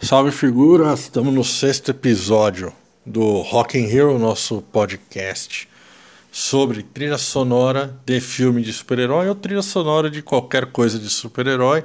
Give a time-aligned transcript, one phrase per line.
[0.00, 2.72] Salve figuras, estamos no sexto episódio
[3.04, 3.88] do Rock in
[4.18, 5.68] nosso podcast
[6.30, 11.82] sobre trilha sonora de filme de super-herói ou trilha sonora de qualquer coisa de super-herói.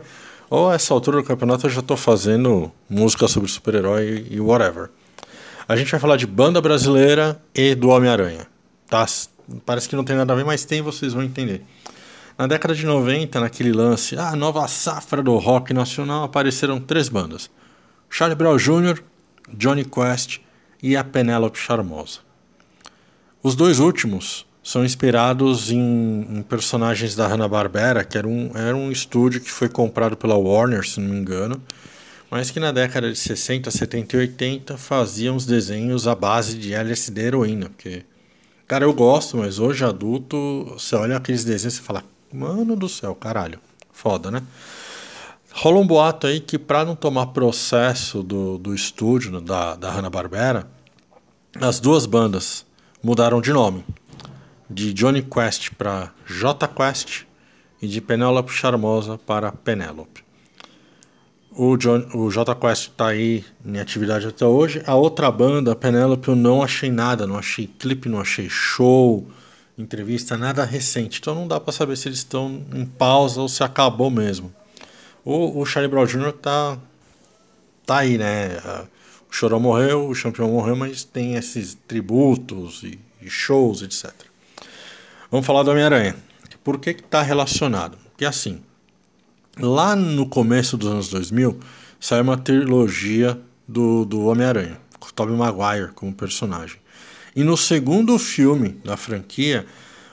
[0.49, 4.89] Ou a essa altura do campeonato eu já estou fazendo música sobre super-herói e whatever.
[5.67, 8.45] A gente vai falar de banda brasileira e do Homem-Aranha.
[8.89, 9.05] Tá?
[9.65, 11.63] Parece que não tem nada a ver, mas tem, vocês vão entender.
[12.37, 17.07] Na década de 90, naquele lance, a ah, nova safra do rock nacional, apareceram três
[17.07, 17.49] bandas.
[18.13, 19.01] Charlie Brown Jr.,
[19.53, 20.41] Johnny Quest
[20.83, 22.19] e a Penélope Charmosa.
[23.41, 28.91] Os dois últimos são inspirados em, em personagens da Hanna-Barbera, que era um, era um
[28.91, 31.63] estúdio que foi comprado pela Warner, se não me engano,
[32.29, 36.73] mas que na década de 60, 70 e 80 fazia uns desenhos à base de
[36.73, 38.03] LSD heroína, porque,
[38.67, 43.15] cara, eu gosto, mas hoje adulto, você olha aqueles desenhos e fala, mano do céu,
[43.15, 43.59] caralho,
[43.93, 44.43] foda, né?
[45.61, 50.67] Rola um boato aí que para não tomar processo do, do estúdio da, da Hanna-Barbera,
[51.61, 52.65] as duas bandas
[53.03, 53.85] mudaram de nome.
[54.67, 57.25] De Johnny Quest para J Quest
[57.79, 60.23] e de Penélope Charmosa para Penélope.
[61.51, 61.77] O,
[62.15, 64.81] o J Quest está aí em atividade até hoje.
[64.87, 69.27] A outra banda, Penélope, eu não achei nada, não achei clipe, não achei show,
[69.77, 71.19] entrevista, nada recente.
[71.19, 74.51] Então não dá para saber se eles estão em pausa ou se acabou mesmo.
[75.23, 76.33] O, o Charlie Brown Jr.
[76.33, 76.77] tá,
[77.85, 78.57] tá aí, né?
[79.29, 84.11] O Chorão morreu, o Champion morreu, mas tem esses tributos e, e shows, etc.
[85.29, 86.15] Vamos falar do Homem-Aranha.
[86.63, 87.97] Por que está relacionado?
[88.09, 88.61] Porque assim,
[89.57, 91.59] lá no começo dos anos 2000,
[91.99, 96.77] saiu uma trilogia do, do Homem-Aranha, com o Tobey Maguire como personagem.
[97.35, 99.65] E no segundo filme da franquia,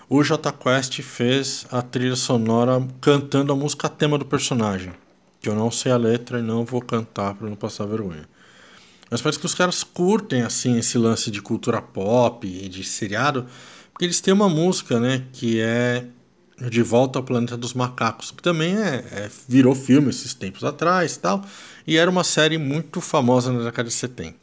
[0.08, 4.92] o J Quest fez a trilha sonora cantando a música tema do personagem.
[5.40, 8.26] Que eu não sei a letra e não vou cantar para não passar vergonha.
[9.10, 13.46] Mas parece que os caras curtem assim esse lance de cultura pop e de seriado,
[13.92, 16.04] porque eles têm uma música, né, que é
[16.58, 21.16] De Volta ao Planeta dos Macacos, que também é, é virou filme esses tempos atrás,
[21.16, 21.44] tal,
[21.86, 24.34] e era uma série muito famosa na década de 70.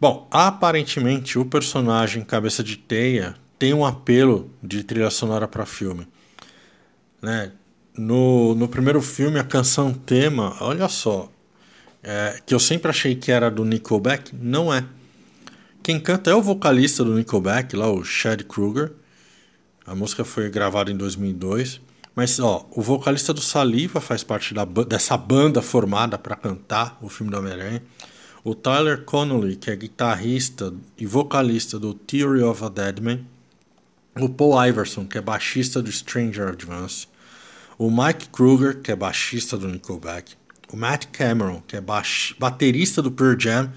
[0.00, 6.08] Bom, aparentemente o personagem Cabeça de Teia tem um apelo de trilha sonora para filme.
[7.20, 7.52] Né?
[7.94, 11.30] No, no primeiro filme, a canção tema, olha só,
[12.02, 14.82] é, que eu sempre achei que era do Nickelback, não é.
[15.82, 18.92] Quem canta é o vocalista do Nickelback, lá o Chad Kruger.
[19.86, 21.82] A música foi gravada em 2002.
[22.16, 27.10] Mas ó, o vocalista do Saliva faz parte da, dessa banda formada para cantar o
[27.10, 27.82] filme do Homem-Aranha.
[28.42, 33.26] O Tyler Connolly, que é guitarrista e vocalista do Theory of a Deadman
[34.18, 37.06] o Paul Iverson, que é baixista do Stranger Advance,
[37.78, 40.34] o Mike Kruger, que é baixista do Nickelback,
[40.72, 41.80] o Matt Cameron, que é
[42.38, 43.72] baterista do Pearl Jam,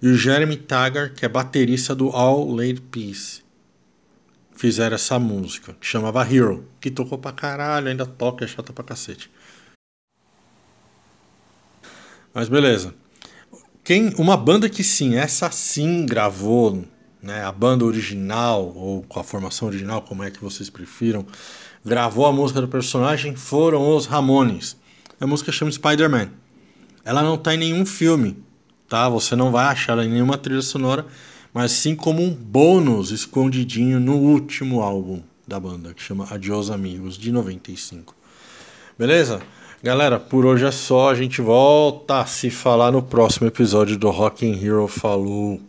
[0.00, 3.42] e o Jeremy Taggart, que é baterista do All Laid Peace.
[4.54, 8.84] Fizeram essa música, que chamava Hero, que tocou pra caralho, ainda toca, é chata pra
[8.84, 9.30] cacete.
[12.34, 12.94] Mas beleza.
[13.82, 16.84] Quem, uma banda que sim, essa sim gravou
[17.22, 21.26] né, a banda original, ou com a formação original, como é que vocês prefiram,
[21.84, 24.76] gravou a música do personagem foram os Ramones.
[25.20, 26.30] A música chama Spider-Man.
[27.04, 28.36] Ela não está em nenhum filme,
[28.88, 29.08] tá?
[29.08, 31.06] Você não vai achar em nenhuma trilha sonora,
[31.52, 37.16] mas sim como um bônus escondidinho no último álbum da banda, que chama Adios Amigos,
[37.16, 38.14] de 95.
[38.98, 39.40] Beleza?
[39.82, 41.10] Galera, por hoje é só.
[41.10, 44.86] A gente volta a se falar no próximo episódio do Rock in Hero.
[44.88, 45.60] Falou!